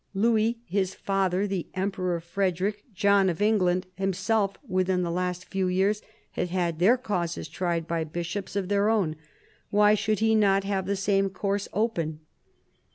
Louis 0.15 0.57
his 0.65 0.95
father, 0.95 1.45
the 1.45 1.67
Emperor 1.75 2.19
Frederic, 2.19 2.85
John 2.91 3.29
of 3.29 3.39
England 3.39 3.85
himself 3.97 4.57
within 4.67 5.03
the 5.03 5.11
last 5.11 5.45
few 5.45 5.67
years, 5.67 6.01
had 6.31 6.49
had 6.49 6.79
their 6.79 6.97
causes 6.97 7.47
tried 7.47 7.87
by 7.87 8.03
bishops 8.03 8.55
of 8.55 8.67
their 8.67 8.89
own. 8.89 9.15
Why 9.69 9.93
should 9.93 10.17
he 10.17 10.33
not 10.33 10.63
have 10.63 10.87
the 10.87 10.95
same 10.95 11.29
course 11.29 11.67
open? 11.71 12.21